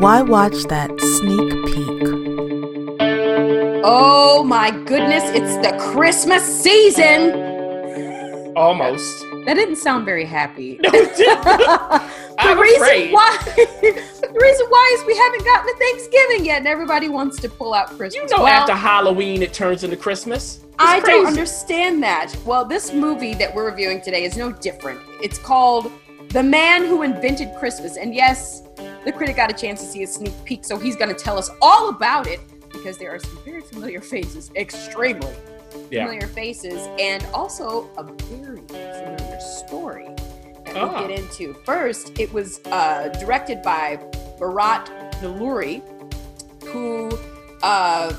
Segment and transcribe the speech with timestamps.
[0.00, 2.02] why watch that sneak peek?
[3.88, 7.32] Oh my goodness, it's the Christmas season.
[8.56, 9.24] Almost.
[9.44, 10.78] That didn't sound very happy.
[10.82, 11.44] No, it didn't.
[11.44, 12.02] the
[12.38, 13.12] I'm reason afraid.
[13.12, 17.48] why the reason why is we haven't gotten to Thanksgiving yet, and everybody wants to
[17.48, 18.14] pull out Christmas.
[18.30, 20.56] You know, Well, after Halloween, it turns into Christmas.
[20.64, 21.18] It's I crazy.
[21.18, 22.34] don't understand that.
[22.44, 25.00] Well, this movie that we're reviewing today is no different.
[25.22, 25.90] It's called
[26.30, 27.96] The Man Who Invented Christmas.
[27.96, 28.62] And yes,
[29.06, 31.38] the critic got a chance to see a sneak peek, so he's going to tell
[31.38, 32.40] us all about it
[32.72, 35.32] because there are some very familiar faces, extremely
[35.90, 36.04] Yeah.
[36.06, 40.08] familiar faces, and also a very familiar story
[40.64, 41.06] that we'll Ah.
[41.06, 41.54] get into.
[41.64, 43.98] First, it was uh, directed by
[44.40, 44.88] Bharat
[45.22, 45.82] Nalluri,
[46.64, 47.08] who,
[47.62, 48.12] uh,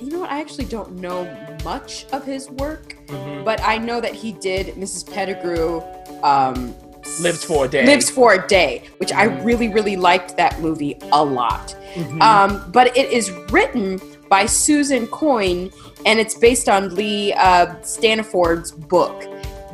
[0.00, 1.26] you know what, I actually don't know
[1.64, 3.44] much of his work, Mhm.
[3.44, 5.02] but I know that he did Mrs.
[5.12, 5.82] Pettigrew.
[6.22, 6.74] Um,
[7.20, 7.84] Lives for a Day.
[7.86, 9.44] Lives for a Day, which I Mhm.
[9.44, 11.74] really, really liked that movie a lot.
[11.94, 12.20] Mhm.
[12.22, 15.70] Um, but it is written by Susan Coyne
[16.06, 19.24] and it's based on Lee uh, Stanford's book.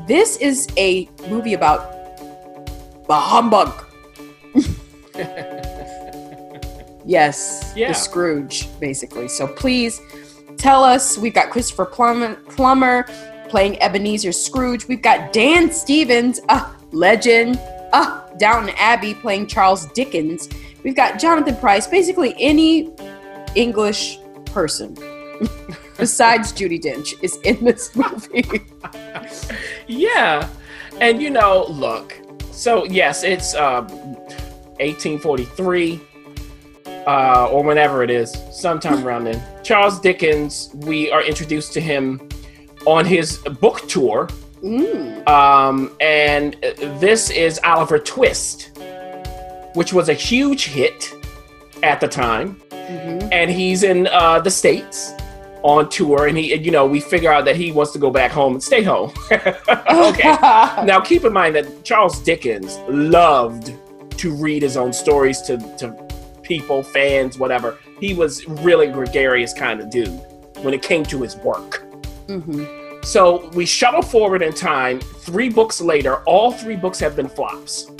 [0.06, 1.92] This is a movie about
[3.08, 3.72] the humbug.
[7.04, 7.88] yes, Yeah.
[7.88, 9.28] the Scrooge, basically.
[9.28, 10.00] So please
[10.56, 11.18] tell us.
[11.18, 13.06] We've got Christopher Plummer, Plummer
[13.48, 14.88] playing Ebenezer Scrooge.
[14.88, 16.62] We've got Dan Stevens, a
[16.94, 17.60] legend.
[17.92, 20.48] Uh, Downton Abbey playing Charles Dickens.
[20.82, 22.92] We've got Jonathan Pryce, basically any
[23.54, 24.94] English person
[25.96, 28.64] besides Judi Dench is in this movie.
[29.86, 30.48] yeah.
[31.00, 32.20] And you know, look.
[32.50, 33.86] So yes, it's um,
[34.78, 36.00] 1843,
[37.06, 39.42] uh, or whenever it is, sometime around then.
[39.62, 40.70] Charles Dickens.
[40.74, 42.28] We are introduced to him
[42.86, 44.28] on his book tour,
[44.64, 45.28] Mm.
[45.28, 46.54] um, and
[47.00, 48.70] this is Oliver Twist,
[49.74, 51.14] which was a huge hit
[51.82, 52.60] at the time.
[52.70, 53.28] Mhm.
[53.32, 55.12] and he's in uh, the states
[55.62, 58.30] on tour and he you know we figure out that he wants to go back
[58.30, 59.10] home and stay home
[59.90, 60.36] okay
[60.84, 63.72] now keep in mind that charles dickens loved
[64.18, 65.90] to read his own stories to, to
[66.42, 70.08] people fans whatever he was really gregarious kind of dude
[70.60, 71.82] when it came to his work
[72.28, 72.66] Mhm.
[73.04, 77.90] So we shuttle forward in time three books later all three books have been flops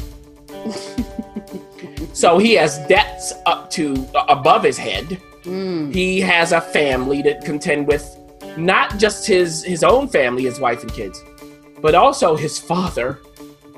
[2.12, 5.92] so he has debts up to uh, above his head Mm.
[5.94, 8.03] he has a family to contend with
[8.56, 11.22] not just his his own family his wife and kids
[11.82, 13.19] but also his father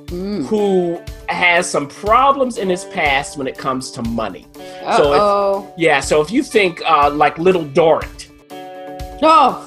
[0.07, 0.47] Mm.
[0.47, 5.75] who has some problems in his past when it comes to money So if- Uh-oh.
[5.77, 8.29] yeah so if you think uh, like little dorrit
[9.23, 9.66] Oh.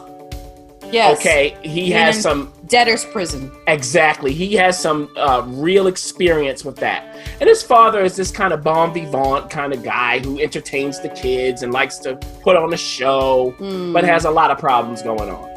[0.91, 1.19] Yes.
[1.19, 3.51] okay he has some Debtor's prison.
[3.67, 8.53] exactly he has some uh, real experience with that and his father is this kind
[8.53, 12.73] of bon vivant kind of guy who entertains the kids and likes to put on
[12.73, 13.93] a show Mm.
[13.93, 15.49] but has a lot of problems going on.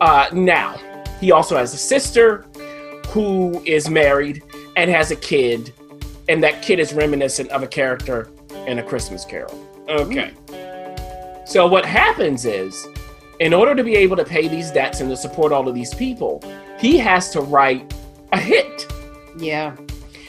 [0.00, 0.76] Uh, now,
[1.20, 2.44] he also has a sister
[3.08, 4.42] who is married
[4.76, 5.72] and has a kid,
[6.28, 8.28] and that kid is reminiscent of a character
[8.66, 9.54] in A Christmas Carol.
[9.88, 10.32] Okay.
[11.46, 12.86] So, what happens is,
[13.40, 15.94] in order to be able to pay these debts and to support all of these
[15.94, 16.42] people,
[16.78, 17.94] he has to write
[18.32, 18.86] a hit.
[19.38, 19.76] Yeah.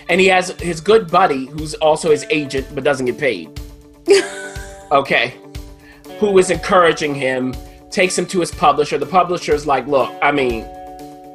[0.09, 3.59] And he has his good buddy, who's also his agent but doesn't get paid.
[4.91, 5.35] okay.
[6.19, 7.55] Who is encouraging him,
[7.89, 8.97] takes him to his publisher.
[8.97, 10.65] The publisher's like, look, I mean,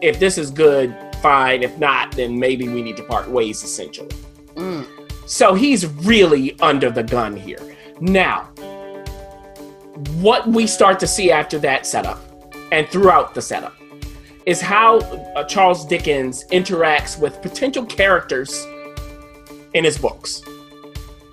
[0.03, 1.63] if this is good, fine.
[1.63, 4.15] If not, then maybe we need to part ways, essentially.
[4.55, 4.87] Mm.
[5.27, 7.59] So he's really under the gun here.
[8.01, 8.51] Now,
[10.21, 12.21] what we start to see after that setup
[12.73, 13.75] and throughout the setup
[14.47, 18.67] is how uh, Charles Dickens interacts with potential characters
[19.75, 20.43] in his books.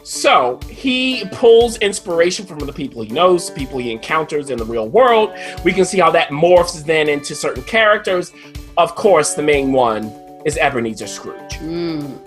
[0.03, 4.87] So he pulls inspiration from the people he knows, people he encounters in the real
[4.87, 5.33] world.
[5.63, 8.31] We can see how that morphs then into certain characters.
[8.77, 10.05] Of course, the main one
[10.45, 11.53] is Ebenezer Scrooge.
[11.59, 12.19] Mm.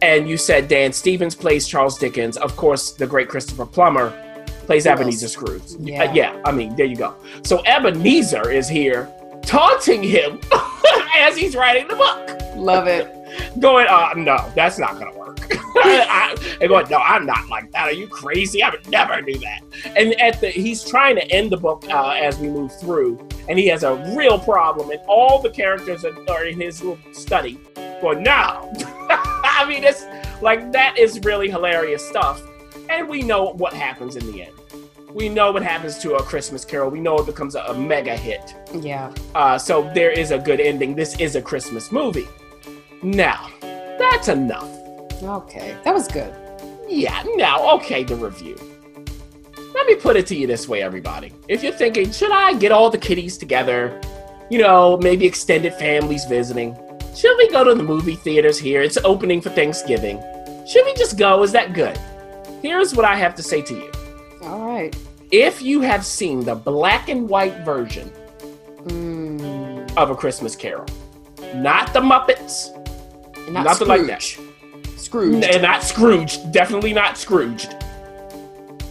[0.00, 2.36] And you said Dan Stevens plays Charles Dickens.
[2.36, 4.31] Of course, the great Christopher Plummer
[4.72, 4.86] plays?
[4.86, 5.62] Ebenezer Scrooge.
[5.80, 6.04] Yeah.
[6.04, 7.14] Uh, yeah, I mean, there you go.
[7.42, 10.40] So Ebenezer is here taunting him
[11.18, 13.18] as he's writing the book, Love it.
[13.60, 15.38] going, uh, no, that's not going to work.
[15.74, 17.84] I, and going, no, I'm not like that.
[17.84, 18.62] Are you crazy?
[18.62, 19.62] I would never do that.
[19.96, 23.58] And at the, he's trying to end the book uh, as we move through, and
[23.58, 27.58] he has a real problem, and all the characters are, are in his little study
[28.02, 28.72] going, no.
[29.08, 30.04] I mean, it's
[30.42, 32.42] like that is really hilarious stuff.
[32.90, 34.52] And we know what happens in the end.
[35.14, 36.90] We know what happens to a Christmas Carol.
[36.90, 38.54] We know it becomes a, a mega hit.
[38.74, 39.12] Yeah.
[39.34, 40.94] Uh, so there is a good ending.
[40.94, 42.28] This is a Christmas movie.
[43.02, 44.70] Now, that's enough.
[45.22, 45.76] Okay.
[45.84, 46.34] That was good.
[46.88, 48.56] Yeah, now, okay, the review.
[49.74, 51.32] Let me put it to you this way, everybody.
[51.48, 54.00] If you're thinking, should I get all the kiddies together?
[54.50, 56.74] You know, maybe extended families visiting.
[57.14, 58.80] Should we go to the movie theaters here?
[58.82, 60.22] It's opening for Thanksgiving.
[60.66, 61.42] Should we just go?
[61.42, 61.98] Is that good?
[62.62, 63.92] Here's what I have to say to you.
[65.32, 68.12] If you have seen the black and white version
[68.84, 70.84] Mm, of A Christmas Carol,
[71.54, 72.74] not the Muppets,
[73.46, 74.20] and not nothing like that.
[74.22, 74.98] Scrooge.
[74.98, 75.44] Scrooge.
[75.44, 77.76] and not Scrooge, definitely not Scrooged.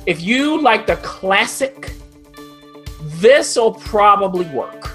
[0.05, 1.93] If you like the classic,
[3.19, 4.91] this will probably work.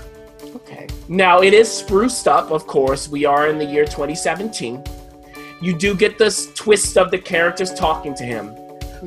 [0.56, 0.86] Okay.
[1.08, 3.08] Now, it is spruced up, of course.
[3.08, 4.82] We are in the year 2017.
[5.60, 8.56] You do get this twist of the characters talking to him,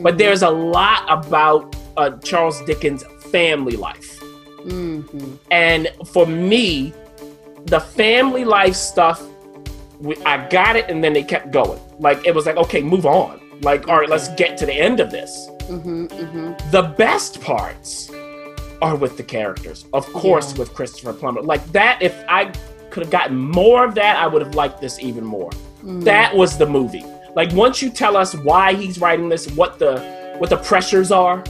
[0.04, 4.20] but there's a lot about uh, Charles Dickens' family life.
[4.66, 5.36] Mm-hmm.
[5.52, 6.94] And for me,
[7.66, 9.22] the family life stuff,
[10.26, 11.80] I got it, and then they kept going.
[12.00, 13.42] Like, it was like, okay, move on.
[13.62, 15.32] Like, all right, let's get to the end of this.
[15.64, 16.06] Mm-hmm.
[16.06, 16.72] Mm-hmm.
[16.72, 18.10] The best parts
[18.82, 19.86] are with the characters.
[19.94, 20.60] Of course, Yeah.
[20.60, 21.42] with Christopher Plummer.
[21.42, 22.46] Like that, if I
[22.90, 25.52] could have gotten more of that, I would have liked this even more.
[25.84, 26.04] Mm.
[26.06, 27.06] That was the movie.
[27.36, 29.94] Like once you tell us why he's writing this, what the
[30.40, 31.44] what the pressures are,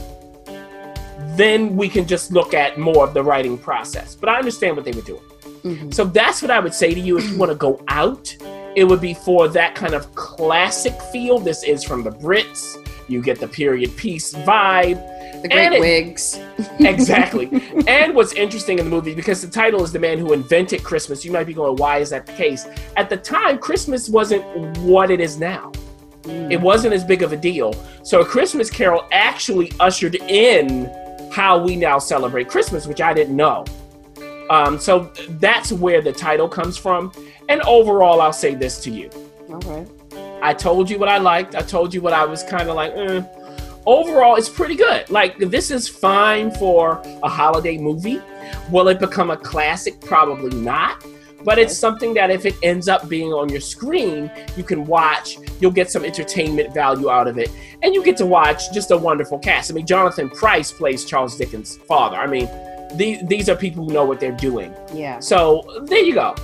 [1.40, 4.14] then we can just look at more of the writing process.
[4.14, 5.22] But I understand what they were doing.
[5.64, 5.92] Mhm.
[5.94, 8.34] So that's what I would say to you if you want to go out.
[8.76, 11.38] It would be for that kind of classic feel.
[11.38, 12.62] This is from the Brits.
[13.08, 14.98] You get the period piece vibe.
[15.42, 16.38] The great it- wigs.
[16.80, 17.48] Exactly.
[17.86, 21.24] and what's interesting in the movie, because the title is The Man Who Invented Christmas,
[21.24, 22.66] you might be going, why is that the case?
[22.96, 24.44] At the time, Christmas wasn't
[24.78, 25.72] what it is now.
[26.24, 26.52] Mm.
[26.52, 27.74] It wasn't as big of a deal.
[28.02, 30.90] So, A Christmas Carol actually ushered in
[31.30, 33.64] how we now celebrate Christmas, which I didn't know.
[34.50, 37.12] Um, so, that's where the title comes from.
[37.48, 39.10] And overall, I'll say this to you.
[39.48, 39.86] Right.
[40.42, 41.54] I told you what I liked.
[41.54, 42.92] I told you what I was kind of like.
[42.94, 43.22] eh.
[43.86, 45.08] Overall, it's pretty good.
[45.10, 48.20] Like this is fine for a holiday movie.
[48.70, 50.00] Will it become a classic?
[50.00, 51.04] Probably not.
[51.44, 55.38] But it's something that if it ends up being on your screen, you can watch.
[55.60, 57.50] You'll get some entertainment value out of it,
[57.82, 59.70] and you get to watch just a wonderful cast.
[59.70, 62.16] I mean, Jonathan Pryce plays Charles Dickens' father.
[62.16, 62.48] I mean,
[62.94, 64.74] these these are people who know what they're doing.
[64.92, 65.20] Yeah.
[65.20, 66.34] So there you go.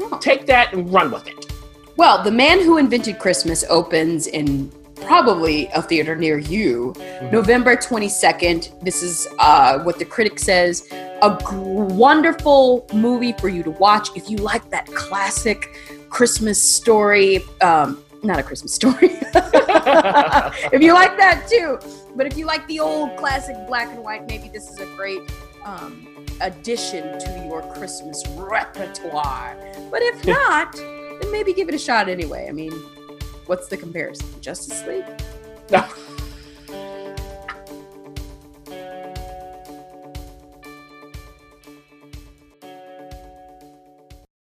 [0.00, 0.18] Oh.
[0.20, 1.52] Take that and run with it.
[1.96, 6.94] Well, The Man Who Invented Christmas opens in probably a theater near you
[7.32, 8.80] November 22nd.
[8.80, 10.88] This is uh, what the critic says
[11.22, 15.78] a wonderful movie for you to watch if you like that classic
[16.10, 17.42] Christmas story.
[17.60, 19.10] Um, not a Christmas story.
[19.10, 21.78] if you like that too.
[22.16, 25.20] But if you like the old classic black and white, maybe this is a great
[25.64, 29.56] um, addition to your Christmas repertoire.
[29.90, 32.46] But if not, then maybe give it a shot anyway.
[32.48, 32.72] I mean,
[33.46, 34.26] what's the comparison?
[34.40, 35.04] Justice League?